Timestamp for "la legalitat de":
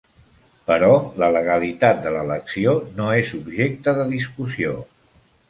1.23-2.13